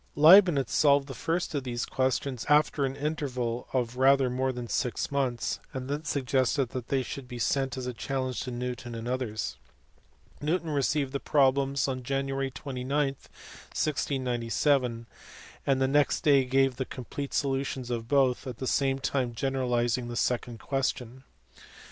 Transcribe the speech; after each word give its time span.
Leibnitz 0.15 0.73
solved 0.73 1.05
the 1.07 1.13
first 1.13 1.53
of 1.53 1.63
these 1.63 1.85
questions 1.85 2.47
after 2.49 2.85
an 2.85 2.95
interval 2.95 3.67
of 3.71 3.97
rather 3.97 4.31
more 4.31 4.51
than 4.51 4.67
six 4.67 5.11
months, 5.11 5.59
and 5.75 5.87
then 5.87 6.03
suggested 6.05 6.69
they 6.71 7.03
should 7.03 7.27
be 7.27 7.37
sent 7.37 7.77
as 7.77 7.85
a 7.85 7.93
challenge 7.93 8.39
to 8.39 8.49
Newton 8.49 8.95
and 8.95 9.07
others. 9.07 9.57
Newton 10.41 10.71
received 10.71 11.13
the 11.13 11.19
problems 11.19 11.87
on 11.87 12.01
Jan. 12.01 12.29
29, 12.29 12.87
1697, 12.87 15.05
and 15.67 15.79
the 15.79 15.87
next 15.87 16.21
day 16.21 16.45
gave 16.45 16.77
the 16.77 16.85
complete 16.85 17.31
solutions 17.31 17.91
of 17.91 18.07
both, 18.07 18.47
at 18.47 18.57
the 18.57 18.65
same 18.65 18.97
time 18.97 19.35
generalizing 19.35 20.07
the 20.07 20.15
second 20.15 20.57
question. 20.57 21.23